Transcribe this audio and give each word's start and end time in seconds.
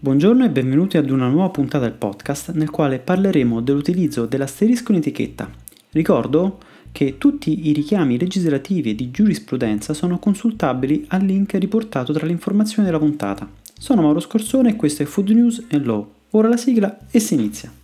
Buongiorno 0.00 0.44
e 0.44 0.50
benvenuti 0.50 0.96
ad 0.96 1.10
una 1.10 1.26
nuova 1.26 1.48
puntata 1.48 1.86
del 1.86 1.94
podcast 1.94 2.52
nel 2.52 2.70
quale 2.70 3.00
parleremo 3.00 3.60
dell'utilizzo 3.60 4.26
dell'asterisco 4.26 4.92
in 4.92 4.98
etichetta. 4.98 5.50
Ricordo 5.90 6.58
che 6.92 7.18
tutti 7.18 7.66
i 7.66 7.72
richiami 7.72 8.16
legislativi 8.16 8.90
e 8.90 8.94
di 8.94 9.10
giurisprudenza 9.10 9.94
sono 9.94 10.20
consultabili 10.20 11.04
al 11.08 11.24
link 11.24 11.54
riportato 11.54 12.12
tra 12.12 12.26
le 12.26 12.30
informazioni 12.30 12.86
della 12.86 13.00
puntata. 13.00 13.50
Sono 13.76 14.02
Mauro 14.02 14.20
Scorsone 14.20 14.70
e 14.70 14.76
questo 14.76 15.02
è 15.02 15.04
Food 15.04 15.30
News 15.30 15.64
and 15.72 15.84
Law. 15.84 16.08
Ora 16.30 16.46
la 16.46 16.56
sigla 16.56 16.96
e 17.10 17.18
si 17.18 17.34
inizia. 17.34 17.77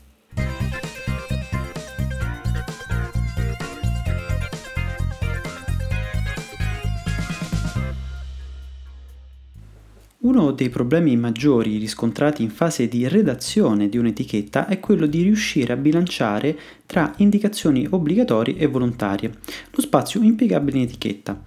Uno 10.24 10.52
dei 10.52 10.70
problemi 10.70 11.18
maggiori 11.18 11.76
riscontrati 11.76 12.42
in 12.42 12.48
fase 12.48 12.88
di 12.88 13.06
redazione 13.08 13.90
di 13.90 13.98
un'etichetta 13.98 14.68
è 14.68 14.80
quello 14.80 15.04
di 15.04 15.20
riuscire 15.20 15.74
a 15.74 15.76
bilanciare 15.76 16.58
tra 16.86 17.12
indicazioni 17.18 17.86
obbligatorie 17.90 18.56
e 18.56 18.66
volontarie, 18.66 19.30
lo 19.70 19.82
spazio 19.82 20.22
impiegabile 20.22 20.78
in 20.78 20.84
etichetta. 20.84 21.42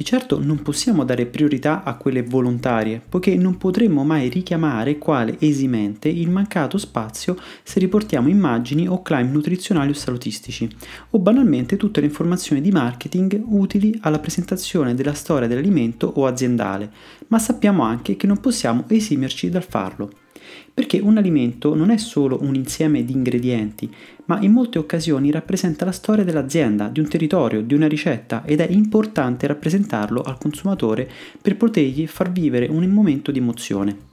Di 0.00 0.06
certo 0.06 0.42
non 0.42 0.62
possiamo 0.62 1.04
dare 1.04 1.26
priorità 1.26 1.82
a 1.82 1.94
quelle 1.94 2.22
volontarie, 2.22 3.02
poiché 3.06 3.34
non 3.36 3.58
potremmo 3.58 4.02
mai 4.02 4.30
richiamare 4.30 4.96
quale 4.96 5.36
esimente 5.40 6.08
il 6.08 6.30
mancato 6.30 6.78
spazio 6.78 7.36
se 7.62 7.78
riportiamo 7.80 8.30
immagini 8.30 8.88
o 8.88 9.02
claim 9.02 9.30
nutrizionali 9.30 9.90
o 9.90 9.92
salutistici, 9.92 10.66
o 11.10 11.18
banalmente 11.18 11.76
tutte 11.76 12.00
le 12.00 12.06
informazioni 12.06 12.62
di 12.62 12.70
marketing 12.70 13.42
utili 13.44 13.94
alla 14.00 14.20
presentazione 14.20 14.94
della 14.94 15.12
storia 15.12 15.46
dell'alimento 15.46 16.10
o 16.14 16.24
aziendale, 16.24 16.90
ma 17.26 17.38
sappiamo 17.38 17.82
anche 17.82 18.16
che 18.16 18.26
non 18.26 18.40
possiamo 18.40 18.84
esimerci 18.88 19.50
dal 19.50 19.64
farlo 19.64 20.10
perché 20.72 20.98
un 20.98 21.18
alimento 21.18 21.74
non 21.74 21.90
è 21.90 21.96
solo 21.96 22.38
un 22.42 22.54
insieme 22.54 23.04
di 23.04 23.12
ingredienti, 23.12 23.92
ma 24.26 24.40
in 24.40 24.52
molte 24.52 24.78
occasioni 24.78 25.30
rappresenta 25.30 25.84
la 25.84 25.92
storia 25.92 26.24
dell'azienda, 26.24 26.88
di 26.88 27.00
un 27.00 27.08
territorio, 27.08 27.62
di 27.62 27.74
una 27.74 27.88
ricetta 27.88 28.44
ed 28.44 28.60
è 28.60 28.68
importante 28.70 29.46
rappresentarlo 29.46 30.22
al 30.22 30.38
consumatore 30.38 31.08
per 31.40 31.56
potergli 31.56 32.06
far 32.06 32.30
vivere 32.30 32.66
un 32.66 32.84
momento 32.88 33.30
di 33.30 33.38
emozione. 33.38 34.08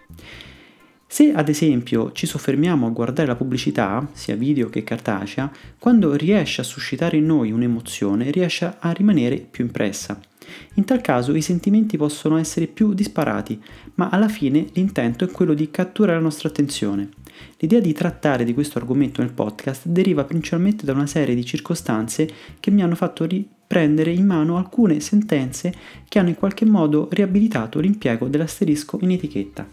Se 1.10 1.32
ad 1.32 1.48
esempio 1.48 2.12
ci 2.12 2.26
soffermiamo 2.26 2.86
a 2.86 2.90
guardare 2.90 3.30
la 3.30 3.36
pubblicità, 3.36 4.06
sia 4.12 4.36
video 4.36 4.68
che 4.68 4.84
cartacea, 4.84 5.50
quando 5.80 6.14
riesce 6.16 6.60
a 6.60 6.66
suscitare 6.66 7.16
in 7.16 7.26
noi 7.26 7.52
un'emozione 7.52 8.30
riesce 8.30 8.76
a 8.78 8.92
rimanere 8.92 9.38
più 9.38 9.64
impressa. 9.64 10.20
In 10.76 10.86
tal 10.86 11.02
caso 11.02 11.36
i 11.36 11.42
sentimenti 11.42 11.98
possono 11.98 12.38
essere 12.38 12.68
più 12.68 12.94
disparati, 12.94 13.62
ma 13.96 14.10
alla 14.10 14.28
fine 14.28 14.68
l'intento 14.74 15.24
è 15.24 15.32
quello 15.32 15.54
di 15.54 15.72
catturare 15.72 16.18
la 16.18 16.24
nostra 16.24 16.50
attenzione. 16.50 17.10
L'idea 17.58 17.80
di 17.80 17.94
trattare 17.94 18.44
di 18.44 18.54
questo 18.54 18.78
argomento 18.78 19.22
nel 19.22 19.34
podcast 19.34 19.88
deriva 19.88 20.24
principalmente 20.24 20.86
da 20.86 20.94
una 20.94 21.08
serie 21.08 21.36
di 21.36 21.46
circostanze 21.46 22.30
che 22.60 22.72
mi 22.72 22.82
hanno 22.82 22.96
fatto 22.96 23.26
riprendere 23.26 24.12
in 24.12 24.26
mano 24.26 24.58
alcune 24.58 25.00
sentenze 25.00 25.74
che 26.08 26.20
hanno 26.20 26.30
in 26.30 26.36
qualche 26.36 26.66
modo 26.66 27.08
riabilitato 27.12 27.80
l'impiego 27.80 28.28
dell'asterisco 28.28 29.00
in 29.02 29.12
etichetta. 29.12 29.68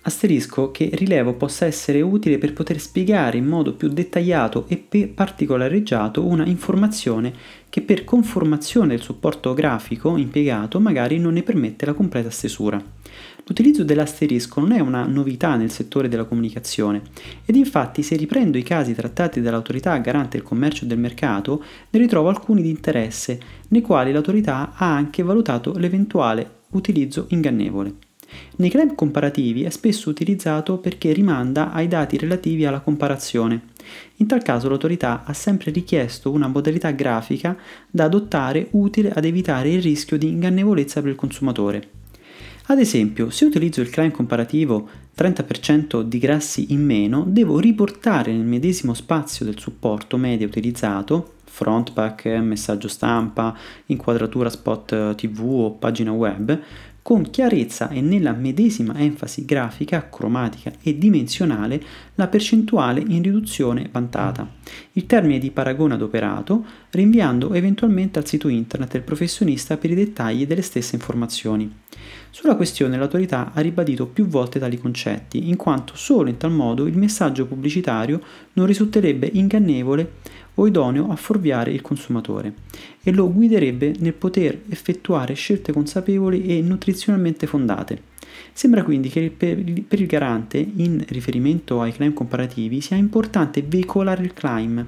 Asterisco 0.00 0.70
che 0.70 0.90
rilevo 0.94 1.34
possa 1.34 1.66
essere 1.66 2.00
utile 2.00 2.38
per 2.38 2.52
poter 2.52 2.80
spiegare 2.80 3.36
in 3.36 3.44
modo 3.44 3.74
più 3.74 3.88
dettagliato 3.88 4.64
e 4.68 4.76
particolareggiato 5.12 6.24
una 6.24 6.46
informazione 6.46 7.32
che 7.68 7.82
per 7.82 8.04
conformazione 8.04 8.88
del 8.88 9.02
supporto 9.02 9.52
grafico 9.54 10.16
impiegato 10.16 10.80
magari 10.80 11.18
non 11.18 11.34
ne 11.34 11.42
permette 11.42 11.84
la 11.84 11.92
completa 11.92 12.30
stesura. 12.30 12.82
L'utilizzo 13.44 13.82
dell'asterisco 13.82 14.60
non 14.60 14.72
è 14.72 14.80
una 14.80 15.04
novità 15.04 15.56
nel 15.56 15.70
settore 15.70 16.08
della 16.08 16.24
comunicazione 16.24 17.02
ed 17.44 17.56
infatti 17.56 18.02
se 18.02 18.16
riprendo 18.16 18.56
i 18.56 18.62
casi 18.62 18.94
trattati 18.94 19.40
dall'autorità 19.40 19.96
garante 19.98 20.38
del 20.38 20.46
commercio 20.46 20.84
e 20.84 20.86
del 20.86 20.98
mercato 20.98 21.62
ne 21.90 21.98
ritrovo 21.98 22.28
alcuni 22.28 22.62
di 22.62 22.70
interesse 22.70 23.40
nei 23.68 23.82
quali 23.82 24.12
l'autorità 24.12 24.72
ha 24.74 24.94
anche 24.94 25.22
valutato 25.22 25.76
l'eventuale 25.76 26.60
utilizzo 26.70 27.26
ingannevole. 27.30 28.07
Nei 28.56 28.70
claim 28.70 28.94
comparativi 28.94 29.62
è 29.62 29.70
spesso 29.70 30.10
utilizzato 30.10 30.78
perché 30.78 31.12
rimanda 31.12 31.72
ai 31.72 31.88
dati 31.88 32.16
relativi 32.16 32.64
alla 32.64 32.80
comparazione. 32.80 33.62
In 34.16 34.26
tal 34.26 34.42
caso 34.42 34.68
l'autorità 34.68 35.24
ha 35.24 35.32
sempre 35.32 35.70
richiesto 35.70 36.30
una 36.30 36.48
modalità 36.48 36.90
grafica 36.90 37.56
da 37.90 38.04
adottare 38.04 38.68
utile 38.72 39.10
ad 39.10 39.24
evitare 39.24 39.70
il 39.70 39.82
rischio 39.82 40.18
di 40.18 40.28
ingannevolezza 40.28 41.00
per 41.00 41.10
il 41.10 41.16
consumatore. 41.16 41.88
Ad 42.70 42.78
esempio, 42.78 43.30
se 43.30 43.46
utilizzo 43.46 43.80
il 43.80 43.88
claim 43.88 44.10
comparativo 44.10 44.88
30% 45.16 46.02
di 46.02 46.18
grassi 46.18 46.72
in 46.72 46.84
meno, 46.84 47.24
devo 47.26 47.58
riportare 47.58 48.30
nel 48.30 48.44
medesimo 48.44 48.92
spazio 48.92 49.46
del 49.46 49.58
supporto 49.58 50.18
media 50.18 50.46
utilizzato, 50.46 51.36
front 51.44 51.92
pack, 51.92 52.26
messaggio 52.26 52.88
stampa, 52.88 53.56
inquadratura 53.86 54.50
spot 54.50 55.14
TV 55.14 55.40
o 55.42 55.70
pagina 55.72 56.12
web, 56.12 56.60
con 57.08 57.30
chiarezza 57.30 57.88
e 57.88 58.02
nella 58.02 58.32
medesima 58.32 58.94
enfasi 58.98 59.46
grafica, 59.46 60.10
cromatica 60.10 60.70
e 60.82 60.98
dimensionale 60.98 61.82
la 62.16 62.28
percentuale 62.28 63.00
in 63.00 63.22
riduzione 63.22 63.88
vantata. 63.90 64.46
Il 64.92 65.06
termine 65.06 65.38
di 65.38 65.50
paragone 65.50 65.94
adoperato, 65.94 66.62
rinviando 66.90 67.54
eventualmente 67.54 68.18
al 68.18 68.26
sito 68.26 68.48
internet 68.48 68.92
del 68.92 69.00
professionista 69.00 69.78
per 69.78 69.90
i 69.90 69.94
dettagli 69.94 70.46
delle 70.46 70.60
stesse 70.60 70.96
informazioni. 70.96 71.74
Sulla 72.28 72.56
questione 72.56 72.98
l'autorità 72.98 73.52
ha 73.54 73.60
ribadito 73.62 74.06
più 74.06 74.26
volte 74.26 74.58
tali 74.58 74.76
concetti, 74.78 75.48
in 75.48 75.56
quanto 75.56 75.94
solo 75.96 76.28
in 76.28 76.36
tal 76.36 76.52
modo 76.52 76.86
il 76.86 76.98
messaggio 76.98 77.46
pubblicitario 77.46 78.20
non 78.52 78.66
risulterebbe 78.66 79.30
ingannevole 79.32 80.16
o 80.60 80.66
idoneo 80.66 81.10
a 81.10 81.16
fuorviare 81.16 81.72
il 81.72 81.82
consumatore 81.82 82.52
e 83.02 83.12
lo 83.12 83.32
guiderebbe 83.32 83.94
nel 83.98 84.12
poter 84.12 84.60
effettuare 84.68 85.34
scelte 85.34 85.72
consapevoli 85.72 86.46
e 86.46 86.60
nutrizionalmente 86.60 87.46
fondate. 87.46 88.16
Sembra 88.52 88.82
quindi 88.82 89.08
che 89.08 89.30
per 89.30 89.58
il 89.58 90.06
garante, 90.06 90.58
in 90.58 91.04
riferimento 91.08 91.80
ai 91.80 91.92
claim 91.92 92.12
comparativi, 92.12 92.80
sia 92.80 92.96
importante 92.96 93.62
veicolare 93.62 94.22
il 94.22 94.32
claim 94.32 94.84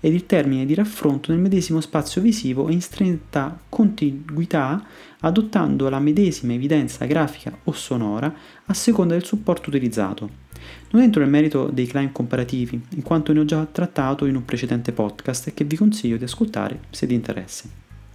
ed 0.00 0.12
il 0.12 0.26
termine 0.26 0.66
di 0.66 0.74
raffronto 0.74 1.30
nel 1.30 1.40
medesimo 1.40 1.80
spazio 1.80 2.20
visivo 2.20 2.68
in 2.68 2.80
stretta 2.80 3.56
contiguità, 3.68 4.84
adottando 5.22 5.88
la 5.88 5.98
medesima 5.98 6.52
evidenza 6.52 7.04
grafica 7.06 7.56
o 7.64 7.72
sonora 7.72 8.32
a 8.66 8.74
seconda 8.74 9.14
del 9.14 9.24
supporto 9.24 9.68
utilizzato. 9.68 10.40
Non 10.90 11.02
entro 11.02 11.20
nel 11.20 11.30
merito 11.30 11.70
dei 11.72 11.86
claim 11.86 12.12
comparativi, 12.12 12.80
in 12.90 13.02
quanto 13.02 13.32
ne 13.32 13.40
ho 13.40 13.44
già 13.44 13.66
trattato 13.66 14.26
in 14.26 14.36
un 14.36 14.44
precedente 14.44 14.92
podcast 14.92 15.52
che 15.54 15.64
vi 15.64 15.76
consiglio 15.76 16.16
di 16.16 16.24
ascoltare 16.24 16.80
se 16.90 17.06
vi 17.06 17.14
interessa. 17.14 17.68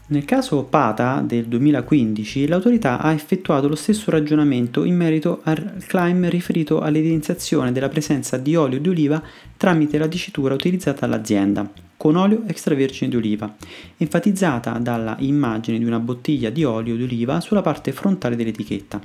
Nel 0.10 0.24
caso 0.24 0.64
PATA 0.64 1.22
del 1.22 1.48
2015 1.48 2.48
l'autorità 2.48 3.02
ha 3.02 3.12
effettuato 3.12 3.68
lo 3.68 3.76
stesso 3.76 4.10
ragionamento 4.10 4.86
in 4.86 4.96
merito 4.96 5.42
al 5.44 5.84
claim 5.86 6.30
riferito 6.30 6.80
all'evidenziazione 6.80 7.74
della 7.74 7.90
presenza 7.90 8.38
di 8.38 8.56
olio 8.56 8.80
di 8.80 8.88
oliva 8.88 9.22
tramite 9.58 9.98
la 9.98 10.08
dicitura 10.08 10.54
utilizzata 10.54 11.06
dall'azienda, 11.06 11.70
con 11.98 12.16
olio 12.16 12.44
extravergine 12.48 13.10
di 13.10 13.18
oliva, 13.18 13.54
enfatizzata 13.98 14.78
dalla 14.80 15.18
immagine 15.20 15.78
di 15.78 15.84
una 15.84 16.00
bottiglia 16.00 16.52
di 16.52 16.64
olio 16.64 16.96
di 16.96 17.04
oliva 17.04 17.42
sulla 17.42 17.62
parte 17.62 17.92
frontale 17.92 18.38
dell'etichetta. 18.38 19.02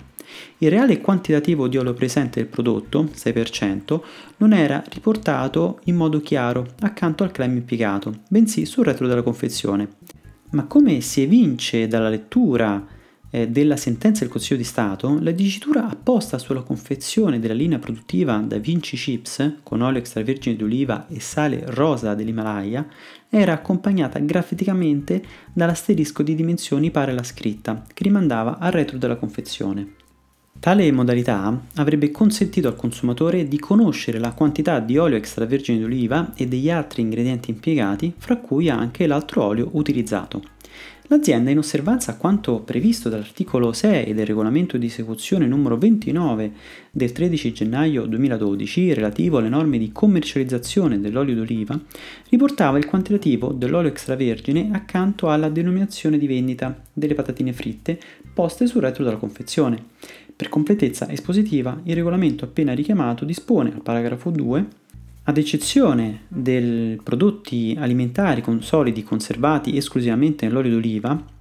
Il 0.58 0.70
reale 0.70 1.00
quantitativo 1.00 1.66
di 1.66 1.78
olio 1.78 1.94
presente 1.94 2.38
del 2.38 2.48
prodotto, 2.48 3.08
6%, 3.12 4.00
non 4.36 4.52
era 4.52 4.80
riportato 4.88 5.80
in 5.86 5.96
modo 5.96 6.20
chiaro 6.20 6.64
accanto 6.82 7.24
al 7.24 7.32
claim 7.32 7.56
impiegato, 7.56 8.20
bensì 8.28 8.64
sul 8.66 8.84
retro 8.84 9.08
della 9.08 9.22
confezione. 9.22 10.20
Ma 10.52 10.64
come 10.66 11.00
si 11.00 11.22
evince 11.22 11.86
dalla 11.86 12.10
lettura 12.10 12.86
eh, 13.30 13.48
della 13.48 13.76
sentenza 13.76 14.20
del 14.20 14.30
Consiglio 14.30 14.58
di 14.58 14.64
Stato, 14.64 15.18
la 15.20 15.30
dicitura 15.30 15.88
apposta 15.88 16.36
sulla 16.36 16.60
confezione 16.60 17.40
della 17.40 17.54
linea 17.54 17.78
produttiva 17.78 18.36
Da 18.36 18.58
Vinci 18.58 18.96
Chips 18.96 19.60
con 19.62 19.80
olio 19.80 19.98
extravergine 19.98 20.54
di 20.54 20.62
oliva 20.62 21.06
e 21.08 21.20
sale 21.20 21.62
rosa 21.68 22.14
dell'Himalaya 22.14 22.86
era 23.30 23.54
accompagnata 23.54 24.18
graficamente 24.18 25.24
dall'asterisco 25.54 26.22
di 26.22 26.34
dimensioni 26.34 26.90
pari 26.90 27.12
alla 27.12 27.22
scritta, 27.22 27.82
che 27.92 28.02
rimandava 28.02 28.58
al 28.58 28.72
retro 28.72 28.98
della 28.98 29.16
confezione. 29.16 30.00
Tale 30.62 30.92
modalità 30.92 31.60
avrebbe 31.74 32.12
consentito 32.12 32.68
al 32.68 32.76
consumatore 32.76 33.48
di 33.48 33.58
conoscere 33.58 34.20
la 34.20 34.30
quantità 34.30 34.78
di 34.78 34.96
olio 34.96 35.16
extravergine 35.16 35.80
d'oliva 35.80 36.34
e 36.36 36.46
degli 36.46 36.70
altri 36.70 37.02
ingredienti 37.02 37.50
impiegati, 37.50 38.14
fra 38.16 38.36
cui 38.36 38.70
anche 38.70 39.08
l'altro 39.08 39.42
olio 39.42 39.70
utilizzato. 39.72 40.40
L'azienda, 41.08 41.50
in 41.50 41.58
osservanza 41.58 42.12
a 42.12 42.16
quanto 42.16 42.60
previsto 42.60 43.08
dall'articolo 43.08 43.72
6 43.72 44.14
del 44.14 44.24
regolamento 44.24 44.78
di 44.78 44.86
esecuzione 44.86 45.46
numero 45.48 45.76
29 45.76 46.52
del 46.92 47.10
13 47.10 47.52
gennaio 47.52 48.06
2012 48.06 48.94
relativo 48.94 49.38
alle 49.38 49.48
norme 49.48 49.78
di 49.78 49.90
commercializzazione 49.90 51.00
dell'olio 51.00 51.34
d'oliva, 51.34 51.78
riportava 52.28 52.78
il 52.78 52.86
quantitativo 52.86 53.50
dell'olio 53.52 53.90
extravergine 53.90 54.70
accanto 54.72 55.28
alla 55.28 55.48
denominazione 55.48 56.18
di 56.18 56.28
vendita 56.28 56.80
delle 56.92 57.14
patatine 57.14 57.52
fritte 57.52 57.98
poste 58.32 58.66
sul 58.66 58.80
retro 58.80 59.04
della 59.04 59.16
confezione. 59.16 59.90
Per 60.34 60.48
completezza 60.48 61.08
espositiva, 61.08 61.80
il 61.84 61.94
regolamento 61.94 62.44
appena 62.44 62.72
richiamato 62.72 63.24
dispone 63.24 63.72
al 63.72 63.82
paragrafo 63.82 64.30
2 64.30 64.66
ad 65.24 65.38
eccezione 65.38 66.22
dei 66.28 66.98
prodotti 67.02 67.76
alimentari 67.78 68.42
con 68.42 68.62
solidi 68.62 69.04
conservati 69.04 69.76
esclusivamente 69.76 70.46
nell'olio 70.46 70.72
d'oliva, 70.72 71.40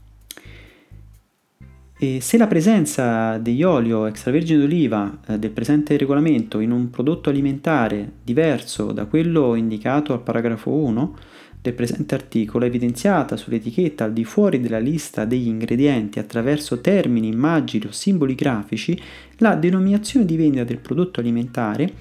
se 2.19 2.38
la 2.38 2.47
presenza 2.47 3.38
degli 3.38 3.61
olio 3.61 4.07
extravergine 4.07 4.59
d'oliva 4.59 5.19
eh, 5.27 5.38
del 5.38 5.51
presente 5.51 5.97
regolamento 5.97 6.59
in 6.59 6.71
un 6.71 6.89
prodotto 6.89 7.29
alimentare 7.29 8.13
diverso 8.23 8.91
da 8.91 9.05
quello 9.05 9.53
indicato 9.53 10.11
al 10.11 10.21
paragrafo 10.21 10.71
1 10.71 11.15
del 11.61 11.73
presente 11.73 12.15
articolo 12.15 12.65
è 12.65 12.67
evidenziata 12.67 13.37
sull'etichetta 13.37 14.05
al 14.05 14.13
di 14.13 14.23
fuori 14.23 14.59
della 14.59 14.79
lista 14.79 15.25
degli 15.25 15.47
ingredienti 15.47 16.17
attraverso 16.17 16.81
termini, 16.81 17.27
immagini 17.27 17.85
o 17.85 17.91
simboli 17.91 18.33
grafici, 18.33 18.99
la 19.37 19.53
denominazione 19.53 20.25
di 20.25 20.37
vendita 20.37 20.63
del 20.63 20.79
prodotto 20.79 21.19
alimentare 21.19 21.93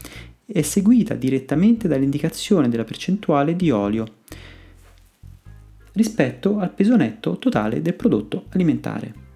è 0.46 0.62
seguita 0.62 1.14
direttamente 1.14 1.88
dall'indicazione 1.88 2.68
della 2.68 2.84
percentuale 2.84 3.54
di 3.54 3.70
olio 3.70 4.18
rispetto 5.92 6.58
al 6.58 6.72
peso 6.72 6.96
netto 6.96 7.38
totale 7.38 7.82
del 7.82 7.94
prodotto 7.94 8.46
alimentare. 8.50 9.28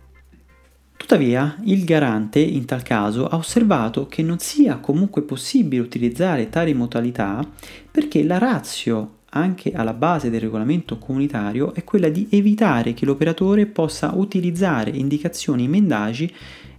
Tuttavia, 0.96 1.58
il 1.64 1.84
garante 1.84 2.38
in 2.38 2.64
tal 2.64 2.82
caso 2.82 3.26
ha 3.26 3.36
osservato 3.36 4.06
che 4.06 4.22
non 4.22 4.38
sia 4.38 4.78
comunque 4.78 5.22
possibile 5.22 5.82
utilizzare 5.82 6.48
tali 6.48 6.72
modalità 6.72 7.46
perché 7.90 8.24
la 8.24 8.38
razio 8.38 9.13
anche 9.34 9.72
alla 9.72 9.92
base 9.92 10.30
del 10.30 10.40
regolamento 10.40 10.98
comunitario 10.98 11.74
è 11.74 11.84
quella 11.84 12.08
di 12.08 12.26
evitare 12.30 12.94
che 12.94 13.04
l'operatore 13.04 13.66
possa 13.66 14.12
utilizzare 14.14 14.90
indicazioni 14.90 15.68
mendaci 15.68 16.32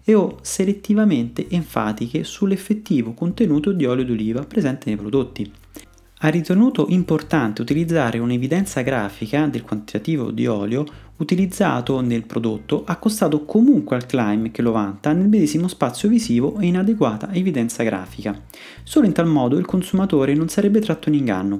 e 0.03 0.13
o 0.13 0.37
selettivamente 0.41 1.47
enfatiche 1.49 2.23
sull'effettivo 2.23 3.13
contenuto 3.13 3.71
di 3.71 3.85
olio 3.85 4.05
d'oliva 4.05 4.43
presente 4.43 4.83
nei 4.87 4.97
prodotti. 4.97 5.51
Ha 6.19 6.29
ritenuto 6.29 6.85
importante 6.89 7.61
utilizzare 7.61 8.19
un'evidenza 8.19 8.81
grafica 8.81 9.47
del 9.47 9.63
quantitativo 9.63 10.31
di 10.31 10.47
olio 10.47 10.85
utilizzato 11.17 12.01
nel 12.01 12.25
prodotto 12.25 12.83
accostato 12.85 13.45
comunque 13.45 13.95
al 13.95 14.05
climb 14.05 14.51
che 14.51 14.61
lo 14.61 14.71
vanta 14.71 15.13
nel 15.13 15.29
medesimo 15.29 15.67
spazio 15.67 16.09
visivo 16.09 16.59
e 16.59 16.65
in 16.65 16.77
adeguata 16.77 17.31
evidenza 17.31 17.83
grafica. 17.83 18.39
Solo 18.83 19.05
in 19.05 19.13
tal 19.13 19.27
modo 19.27 19.57
il 19.57 19.65
consumatore 19.65 20.33
non 20.33 20.49
sarebbe 20.49 20.81
tratto 20.81 21.09
in 21.09 21.15
inganno. 21.15 21.57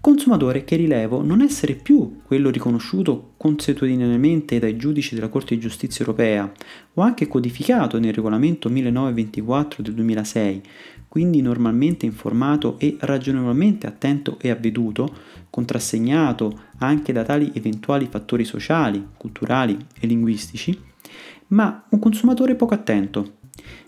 Consumatore 0.00 0.64
che 0.64 0.76
rilevo 0.76 1.22
non 1.22 1.40
essere 1.40 1.74
più 1.74 2.20
quello 2.24 2.50
riconosciuto 2.50 3.32
consuetudinariamente 3.36 4.58
dai 4.58 4.76
giudici 4.76 5.14
della 5.14 5.28
Corte 5.28 5.54
di 5.54 5.60
Giustizia 5.60 6.04
europea 6.04 6.50
o 6.94 7.02
anche 7.02 7.26
codificato 7.26 7.98
nel 7.98 8.14
regolamento 8.14 8.68
1924 8.68 9.82
del 9.82 9.94
2006, 9.94 10.62
quindi 11.08 11.42
normalmente 11.42 12.06
informato 12.06 12.78
e 12.78 12.96
ragionevolmente 13.00 13.86
attento 13.86 14.36
e 14.40 14.50
avveduto, 14.50 15.14
contrassegnato 15.48 16.72
anche 16.78 17.12
da 17.12 17.22
tali 17.22 17.50
eventuali 17.54 18.06
fattori 18.10 18.44
sociali, 18.44 19.06
culturali 19.16 19.76
e 20.00 20.06
linguistici, 20.06 20.78
ma 21.48 21.84
un 21.90 21.98
consumatore 21.98 22.54
poco 22.54 22.74
attento. 22.74 23.42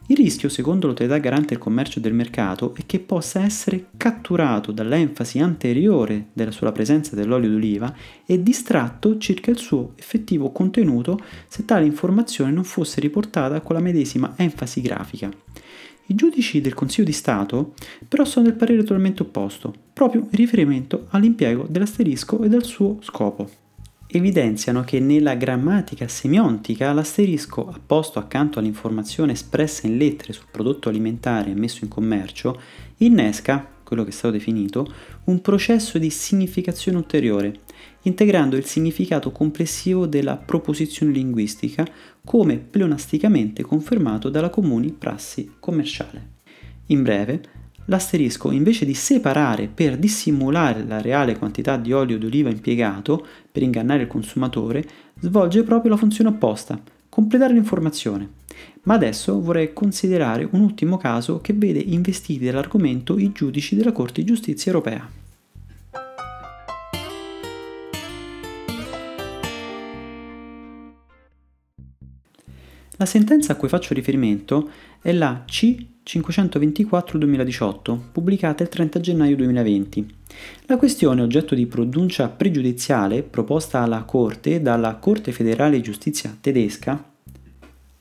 Il 0.09 0.17
rischio, 0.17 0.49
secondo 0.49 0.87
l'autorità 0.87 1.19
garante 1.19 1.49
del 1.49 1.59
commercio 1.59 1.99
e 1.99 2.03
del 2.03 2.15
mercato, 2.15 2.77
è 2.77 2.83
che 2.87 3.01
possa 3.01 3.43
essere 3.43 3.87
catturato 3.97 4.71
dall'enfasi 4.71 5.41
anteriore 5.41 6.29
della 6.33 6.53
sola 6.53 6.71
presenza 6.71 7.17
dell'olio 7.17 7.51
d'oliva 7.51 7.93
e 8.25 8.41
distratto 8.41 9.19
circa 9.19 9.51
il 9.51 9.59
suo 9.59 9.95
effettivo 9.97 10.53
contenuto 10.53 11.19
se 11.49 11.65
tale 11.65 11.87
informazione 11.87 12.53
non 12.53 12.63
fosse 12.63 13.01
riportata 13.01 13.61
con 13.63 13.75
la 13.75 13.83
medesima 13.83 14.35
enfasi 14.37 14.81
grafica. 14.81 15.29
I 16.09 16.15
giudici 16.15 16.61
del 16.61 16.75
Consiglio 16.75 17.07
di 17.07 17.13
Stato 17.13 17.75
però 18.07 18.25
sono 18.25 18.47
del 18.47 18.55
parere 18.55 18.83
totalmente 18.83 19.23
opposto, 19.23 19.75
proprio 19.93 20.21
in 20.21 20.29
riferimento 20.31 21.07
all'impiego 21.11 21.67
dell'asterisco 21.69 22.43
e 22.43 22.49
del 22.49 22.65
suo 22.65 22.99
scopo. 23.01 23.51
Evidenziano 24.07 24.85
che 24.85 25.01
nella 25.01 25.35
grammatica 25.35 26.07
semiontica 26.07 26.93
l'asterisco 26.93 27.69
apposto 27.69 28.21
accanto 28.21 28.61
all'informazione 28.61 29.33
espressa 29.33 29.89
in 29.89 29.97
lettere 29.97 30.33
sul 30.33 30.47
prodotto 30.49 30.89
alimentare 30.89 31.53
messo 31.55 31.83
in 31.83 31.91
commercio 31.91 32.61
innesca, 32.99 33.69
quello 33.83 34.05
che 34.05 34.11
è 34.11 34.13
stato 34.13 34.35
definito, 34.35 34.87
un 35.25 35.41
processo 35.41 35.99
di 35.99 36.11
significazione 36.11 36.99
ulteriore, 36.99 37.61
integrando 38.03 38.57
il 38.57 38.65
significato 38.65 39.31
complessivo 39.33 40.07
della 40.07 40.37
proposizione 40.37 41.13
linguistica 41.13 41.87
come 42.25 42.59
pleonasticamente 42.59 43.63
confermato 43.63 44.29
dalla 44.29 44.51
comuni 44.51 44.93
prassi 44.93 45.53
commerciale. 45.59 46.35
In 46.87 47.03
breve, 47.03 47.43
l'asterisco 47.87 48.51
invece 48.51 48.85
di 48.85 48.95
separare 48.95 49.69
per 49.73 49.97
dissimulare 49.97 50.85
la 50.85 51.01
reale 51.01 51.37
quantità 51.37 51.77
di 51.77 51.93
olio 51.93 52.19
d'oliva 52.19 52.51
impiegato 52.51 53.27
per 53.51 53.63
ingannare 53.63 54.03
il 54.03 54.09
consumatore, 54.09 54.85
svolge 55.21 55.63
proprio 55.63 55.91
la 55.93 55.97
funzione 55.97 56.31
opposta, 56.31 56.81
completare 57.09 57.55
l'informazione. 57.55 58.45
Ma 58.83 58.95
adesso 58.95 59.41
vorrei 59.41 59.73
considerare 59.73 60.49
un 60.51 60.61
ultimo 60.61 60.97
caso 60.97 61.41
che 61.41 61.53
vede 61.53 61.81
investiti 61.81 62.39
dell'argomento 62.39 63.19
i 63.19 63.33
giudici 63.33 63.75
della 63.75 63.93
Corte 63.93 64.21
di 64.21 64.27
Giustizia 64.27 64.73
europea. 64.73 65.26
La 72.99 73.05
sentenza 73.05 73.53
a 73.53 73.57
cui 73.57 73.69
faccio 73.69 73.93
riferimento 73.93 74.71
è 75.03 75.13
la 75.13 75.45
C524-2018, 75.47 77.99
pubblicata 78.11 78.63
il 78.63 78.71
30 78.71 79.01
gennaio 79.01 79.37
2020. 79.37 80.07
La 80.65 80.79
questione 80.79 81.21
oggetto 81.21 81.55
di 81.55 81.67
pronuncia 81.67 82.29
pregiudiziale 82.29 83.23
proposta 83.23 83.81
alla 83.81 84.05
Corte 84.05 84.63
dalla 84.63 84.95
Corte 84.95 85.33
federale 85.33 85.77
di 85.77 85.83
giustizia 85.83 86.35
tedesca 86.41 87.11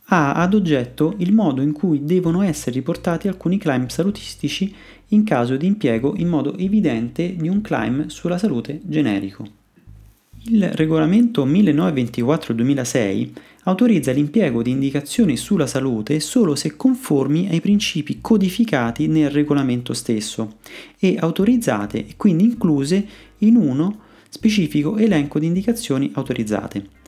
ha 0.10 0.34
ad 0.34 0.54
oggetto 0.54 1.16
il 1.18 1.34
modo 1.34 1.62
in 1.62 1.74
cui 1.74 2.06
devono 2.06 2.42
essere 2.42 2.76
riportati 2.76 3.28
alcuni 3.28 3.58
claim 3.58 3.88
salutistici 3.88 4.74
in 5.10 5.26
caso 5.26 5.58
di 5.58 5.66
impiego 5.66 6.14
in 6.16 6.30
modo 6.30 6.58
evidente 6.58 7.36
di 7.36 7.50
un 7.50 7.60
claim 7.62 8.08
sulla 8.08 8.38
salute 8.38 8.80
generico. 8.84 9.46
Il 10.48 10.70
regolamento 10.70 11.46
1924-2006 11.46 13.32
autorizza 13.68 14.12
l'impiego 14.12 14.62
di 14.62 14.72
indicazioni 14.72 15.38
sulla 15.38 15.68
salute 15.68 16.20
solo 16.20 16.56
se 16.56 16.76
conformi 16.76 17.50
ai 17.50 17.62
principi 17.62 18.20
codificati 18.22 19.08
nel 19.08 19.30
regolamento 19.30 19.94
stesso 19.94 20.58
e 21.00 21.18
autorizzate 21.20 22.08
e 22.08 22.14
quindi 22.16 22.44
incluse 22.44 23.08
in 23.40 23.56
uno 23.56 24.00
specifico 24.30 24.98
elenco 24.98 25.40
di 25.40 25.48
indicazioni 25.48 26.12
autorizzate. 26.14 27.04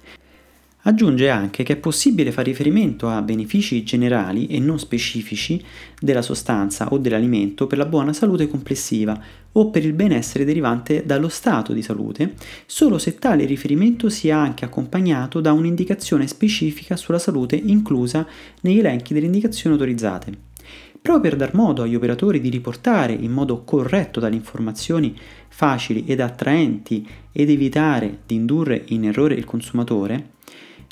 Aggiunge 0.87 1.29
anche 1.29 1.63
che 1.63 1.73
è 1.73 1.75
possibile 1.75 2.31
fare 2.31 2.49
riferimento 2.49 3.09
a 3.09 3.21
benefici 3.21 3.83
generali 3.83 4.47
e 4.47 4.57
non 4.59 4.79
specifici 4.79 5.61
della 5.99 6.21
sostanza 6.21 6.87
o 6.91 6.97
dell'alimento 6.97 7.67
per 7.67 7.77
la 7.77 7.85
buona 7.85 8.13
salute 8.13 8.47
complessiva 8.47 9.21
o 9.51 9.69
per 9.69 9.83
il 9.83 9.91
benessere 9.91 10.45
derivante 10.45 11.03
dallo 11.05 11.27
stato 11.27 11.73
di 11.73 11.81
salute, 11.81 12.35
solo 12.65 12.99
se 12.99 13.15
tale 13.15 13.43
riferimento 13.43 14.07
sia 14.07 14.37
anche 14.37 14.63
accompagnato 14.63 15.41
da 15.41 15.51
un'indicazione 15.51 16.25
specifica 16.25 16.95
sulla 16.95 17.19
salute 17.19 17.57
inclusa 17.57 18.25
negli 18.61 18.79
elenchi 18.79 19.13
delle 19.13 19.25
indicazioni 19.25 19.75
autorizzate. 19.75 20.31
Proprio 21.01 21.31
per 21.31 21.35
dar 21.35 21.53
modo 21.53 21.81
agli 21.81 21.95
operatori 21.95 22.39
di 22.39 22.47
riportare 22.47 23.11
in 23.11 23.33
modo 23.33 23.65
corretto 23.65 24.21
dalle 24.21 24.35
informazioni 24.35 25.13
facili 25.49 26.05
ed 26.07 26.21
attraenti 26.21 27.05
ed 27.33 27.49
evitare 27.49 28.19
di 28.25 28.35
indurre 28.35 28.83
in 28.87 29.03
errore 29.03 29.35
il 29.35 29.43
consumatore, 29.43 30.35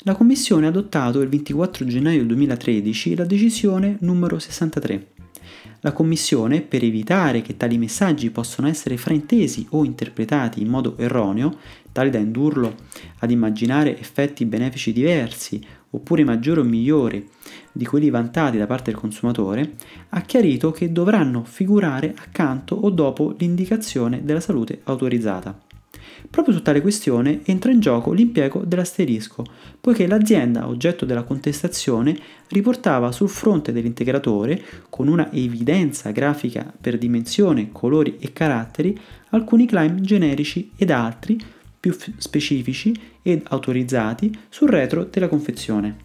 la 0.06 0.14
Commissione 0.14 0.66
ha 0.66 0.68
adottato 0.68 1.20
il 1.20 1.28
24 1.28 1.84
gennaio 1.84 2.24
2013 2.24 3.16
la 3.16 3.24
decisione 3.24 3.96
numero 4.02 4.38
63. 4.38 5.08
La 5.80 5.90
Commissione, 5.90 6.60
per 6.60 6.84
evitare 6.84 7.42
che 7.42 7.56
tali 7.56 7.76
messaggi 7.76 8.30
possano 8.30 8.68
essere 8.68 8.98
fraintesi 8.98 9.66
o 9.70 9.84
interpretati 9.84 10.60
in 10.60 10.68
modo 10.68 10.96
erroneo, 10.96 11.58
tale 11.90 12.10
da 12.10 12.18
indurlo 12.18 12.72
ad 13.18 13.32
immaginare 13.32 13.98
effetti 13.98 14.44
benefici 14.44 14.92
diversi 14.92 15.60
oppure 15.90 16.22
maggiori 16.22 16.60
o 16.60 16.64
migliori 16.64 17.28
di 17.72 17.84
quelli 17.84 18.08
vantati 18.08 18.58
da 18.58 18.66
parte 18.68 18.92
del 18.92 19.00
consumatore, 19.00 19.74
ha 20.10 20.20
chiarito 20.20 20.70
che 20.70 20.92
dovranno 20.92 21.42
figurare 21.42 22.14
accanto 22.16 22.76
o 22.76 22.90
dopo 22.90 23.34
l'indicazione 23.38 24.22
della 24.22 24.40
salute 24.40 24.82
autorizzata. 24.84 25.65
Proprio 26.30 26.54
su 26.54 26.62
tale 26.62 26.80
questione 26.80 27.40
entra 27.44 27.70
in 27.70 27.80
gioco 27.80 28.12
l'impiego 28.12 28.62
dell'asterisco, 28.64 29.44
poiché 29.80 30.06
l'azienda 30.06 30.68
oggetto 30.68 31.04
della 31.04 31.22
contestazione 31.22 32.16
riportava 32.48 33.12
sul 33.12 33.28
fronte 33.28 33.72
dell'integratore, 33.72 34.62
con 34.88 35.08
una 35.08 35.30
evidenza 35.32 36.10
grafica 36.10 36.72
per 36.80 36.98
dimensione, 36.98 37.70
colori 37.72 38.16
e 38.18 38.32
caratteri, 38.32 38.98
alcuni 39.30 39.66
claim 39.66 40.00
generici 40.00 40.70
ed 40.76 40.90
altri 40.90 41.38
più 41.78 41.96
specifici 42.16 42.94
ed 43.22 43.42
autorizzati 43.48 44.36
sul 44.48 44.68
retro 44.68 45.04
della 45.04 45.28
confezione. 45.28 46.04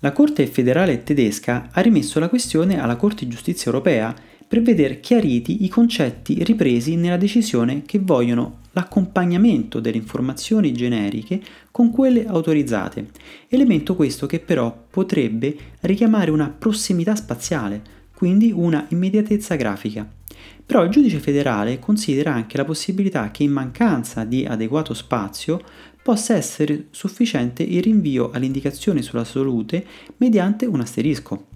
La 0.00 0.12
Corte 0.12 0.46
federale 0.46 1.02
tedesca 1.02 1.68
ha 1.72 1.80
rimesso 1.80 2.18
la 2.20 2.28
questione 2.28 2.78
alla 2.78 2.96
Corte 2.96 3.24
di 3.24 3.30
giustizia 3.30 3.70
europea 3.70 4.14
per 4.54 4.62
vedere 4.62 5.00
chiariti 5.00 5.64
i 5.64 5.68
concetti 5.68 6.44
ripresi 6.44 6.94
nella 6.94 7.16
decisione 7.16 7.82
che 7.82 7.98
vogliono 7.98 8.60
l'accompagnamento 8.70 9.80
delle 9.80 9.96
informazioni 9.96 10.72
generiche 10.72 11.42
con 11.72 11.90
quelle 11.90 12.24
autorizzate, 12.24 13.08
elemento 13.48 13.96
questo 13.96 14.26
che 14.26 14.38
però 14.38 14.84
potrebbe 14.88 15.56
richiamare 15.80 16.30
una 16.30 16.54
prossimità 16.56 17.16
spaziale, 17.16 17.82
quindi 18.14 18.52
una 18.54 18.86
immediatezza 18.90 19.56
grafica. 19.56 20.08
Però 20.64 20.84
il 20.84 20.90
giudice 20.90 21.18
federale 21.18 21.80
considera 21.80 22.32
anche 22.32 22.56
la 22.56 22.64
possibilità 22.64 23.32
che 23.32 23.42
in 23.42 23.50
mancanza 23.50 24.22
di 24.22 24.44
adeguato 24.44 24.94
spazio 24.94 25.60
possa 26.00 26.36
essere 26.36 26.86
sufficiente 26.92 27.64
il 27.64 27.82
rinvio 27.82 28.30
all'indicazione 28.30 29.02
sulla 29.02 29.24
salute 29.24 29.84
mediante 30.18 30.64
un 30.64 30.78
asterisco. 30.78 31.53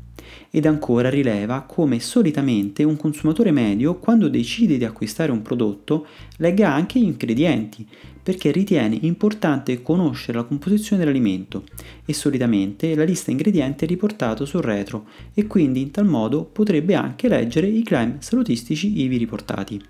Ed 0.51 0.65
ancora 0.67 1.11
rileva 1.11 1.63
come 1.63 2.01
solitamente 2.01 2.83
un 2.83 2.97
consumatore 2.97 3.51
medio, 3.51 3.97
quando 3.97 4.29
decide 4.29 4.79
di 4.79 4.85
acquistare 4.85 5.31
un 5.31 5.43
prodotto, 5.43 6.07
legga 6.39 6.73
anche 6.73 6.99
gli 6.99 7.05
ingredienti, 7.05 7.87
perché 8.23 8.51
ritiene 8.51 8.99
importante 9.03 9.83
conoscere 9.83 10.39
la 10.39 10.45
composizione 10.45 11.01
dell'alimento 11.03 11.65
e 12.05 12.13
solitamente 12.13 12.95
la 12.95 13.05
lista 13.05 13.31
ingredienti 13.31 13.85
è 13.85 13.89
riportata 13.89 14.45
sul 14.45 14.63
retro 14.63 15.07
e 15.33 15.47
quindi 15.47 15.81
in 15.81 15.91
tal 15.91 16.07
modo 16.07 16.45
potrebbe 16.45 16.95
anche 16.95 17.29
leggere 17.29 17.67
i 17.67 17.83
claim 17.83 18.21
salutistici 18.21 19.01
ivi 19.01 19.17
riportati. 19.17 19.83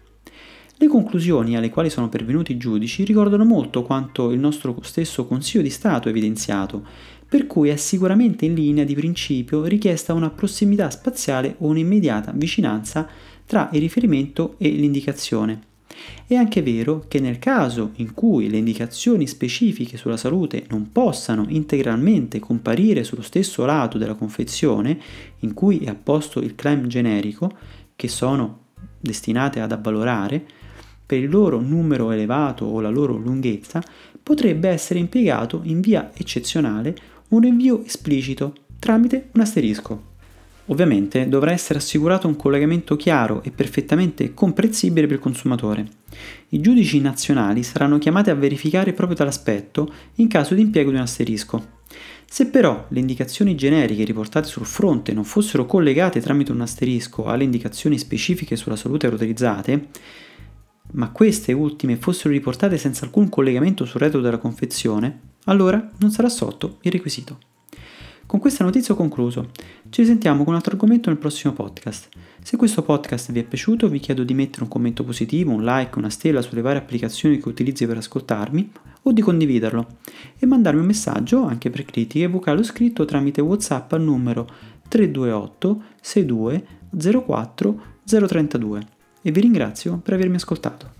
Le 0.81 0.87
conclusioni 0.87 1.57
alle 1.57 1.71
quali 1.71 1.91
sono 1.91 2.09
pervenuti 2.09 2.53
i 2.53 2.57
giudici 2.57 3.03
ricordano 3.03 3.45
molto 3.45 3.83
quanto 3.83 4.31
il 4.31 4.39
nostro 4.39 4.77
stesso 4.83 5.27
Consiglio 5.27 5.65
di 5.65 5.71
Stato 5.71 6.07
ha 6.07 6.13
evidenziato, 6.13 6.87
per 7.29 7.47
cui 7.47 7.69
è 7.69 7.77
sicuramente 7.77 8.47
in 8.47 8.55
linea 8.55 8.85
di 8.85 8.95
principio 8.95 9.65
richiesta 9.65 10.15
una 10.15 10.31
prossimità 10.31 10.89
spaziale 10.89 11.57
o 11.59 11.67
un'immediata 11.67 12.33
vicinanza 12.35 13.07
tra 13.45 13.69
il 13.73 13.81
riferimento 13.81 14.55
e 14.59 14.69
l'indicazione. 14.71 15.67
È 16.27 16.35
anche 16.35 16.63
vero 16.63 17.05
che 17.09 17.21
nel 17.21 17.39
caso 17.39 17.91
in 17.97 18.15
cui 18.15 18.49
le 18.49 18.59
indicazioni 18.59 19.27
specifiche 19.27 19.97
sulla 19.97 20.17
salute 20.17 20.65
non 20.69 20.91
possano 20.91 21.45
integralmente 21.49 22.39
comparire 22.39 23.05
sullo 23.05 23.23
stesso 23.23 23.65
lato 23.65 23.99
della 23.99 24.15
confezione 24.15 24.99
in 25.41 25.55
cui 25.55 25.79
è 25.81 25.89
apposto 25.89 26.41
il 26.41 26.55
claim 26.55 26.87
generico, 26.87 27.51
che 27.97 28.09
sono 28.09 28.67
destinate 29.01 29.61
ad 29.61 29.73
avvalorare, 29.73 30.45
per 31.05 31.19
il 31.19 31.31
loro 31.31 31.61
numero 31.61 32.11
elevato 32.11 32.67
o 32.67 32.81
la 32.81 32.91
loro 32.91 33.17
lunghezza, 33.17 33.83
potrebbe 34.23 34.69
essere 34.69 34.99
impiegato 34.99 35.63
in 35.65 35.81
via 35.81 36.11
eccezionale 36.15 36.95
un 37.29 37.41
rinvio 37.41 37.85
esplicito 37.85 38.55
tramite 38.79 39.29
un 39.33 39.43
asterisco. 39.43 40.07
Ovviamente 40.67 41.29
dovrà 41.29 41.53
essere 41.53 41.79
assicurato 41.79 42.27
un 42.27 42.37
collegamento 42.37 42.97
chiaro 42.97 43.43
e 43.43 43.51
perfettamente 43.51 44.33
comprensibile 44.35 45.07
per 45.07 45.17
il 45.17 45.23
consumatore. 45.23 45.87
I 46.51 46.61
giudici 46.61 47.01
nazionali 47.01 47.63
saranno 47.63 47.99
chiamati 47.99 48.31
a 48.31 48.35
verificare 48.35 48.93
proprio 48.93 49.17
tale 49.17 49.31
in 50.17 50.29
caso 50.29 50.55
di 50.55 50.63
impiego 50.63 50.91
di 50.91 50.97
un 50.97 51.03
asterisco. 51.03 51.77
Se 52.31 52.47
però 52.47 52.87
le 52.89 53.01
indicazioni 53.01 53.55
generiche 53.55 54.05
riportate 54.05 54.47
sul 54.47 54.67
fronte 54.67 55.13
non 55.13 55.25
fossero 55.25 55.65
collegate 55.65 56.21
tramite 56.21 56.53
un 56.53 56.61
asterisco 56.61 57.25
alle 57.25 57.45
indicazioni 57.45 57.99
specifiche 57.99 58.57
sulla 58.57 58.77
salute 58.77 59.07
autorizzate, 59.07 59.89
ma 60.93 61.11
queste 61.11 61.53
ultime 61.53 61.97
fossero 61.97 62.33
riportate 62.33 62.77
senza 62.77 63.05
alcun 63.05 63.29
collegamento 63.29 63.87
sul 63.87 64.01
retro 64.01 64.21
della 64.21 64.39
confezione, 64.39 65.21
allora 65.49 65.91
non 65.99 66.11
sarà 66.11 66.29
sotto 66.29 66.79
il 66.83 66.93
requisito. 66.93 67.39
Con 68.29 68.41
questa 68.41 68.63
notizia 68.63 68.93
ho 68.93 68.97
concluso. 68.97 69.51
Ci 69.89 70.03
risentiamo 70.03 70.41
con 70.41 70.49
un 70.49 70.57
altro 70.57 70.73
argomento 70.73 71.09
nel 71.09 71.19
prossimo 71.19 71.55
podcast. 71.55 72.09
Se 72.43 72.59
questo 72.59 72.83
podcast 72.83 73.33
vi 73.33 73.41
è 73.41 73.45
piaciuto 73.45 73.89
vi 73.89 74.01
chiedo 74.01 74.23
di 74.23 74.35
mettere 74.35 74.65
un 74.65 74.69
commento 74.69 75.03
positivo, 75.03 75.53
un 75.53 75.65
like, 75.65 75.97
una 75.97 76.11
stella 76.11 76.43
sulle 76.43 76.61
varie 76.61 76.81
applicazioni 76.81 77.39
che 77.39 77.49
utilizzi 77.49 77.87
per 77.87 77.97
ascoltarmi 77.97 78.71
o 79.03 79.13
di 79.13 79.23
condividerlo 79.23 79.87
e 80.39 80.45
mandarmi 80.45 80.81
un 80.81 80.87
messaggio 80.87 81.43
anche 81.45 81.71
per 81.71 81.87
critiche 81.87 82.27
vocali 82.27 82.61
o 82.61 82.65
scritto 82.65 83.07
tramite 83.07 83.41
WhatsApp 83.41 83.93
al 83.93 84.03
numero 84.03 84.47
328 84.89 85.83
62 86.03 86.67
04 87.25 87.83
032 88.05 88.87
e 89.23 89.31
vi 89.31 89.41
ringrazio 89.41 89.97
per 89.99 90.13
avermi 90.15 90.37
ascoltato. 90.37 90.98